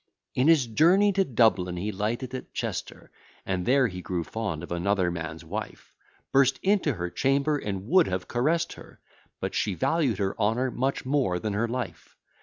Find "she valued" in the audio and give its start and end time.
9.53-10.17